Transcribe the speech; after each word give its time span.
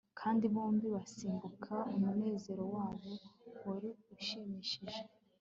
kandi 0.19 0.43
bombi 0.53 0.85
basimbuka, 0.95 1.73
umunezero 1.95 2.63
wabo 2.75 3.11
wari 3.65 3.89
ushimishije 4.15 5.01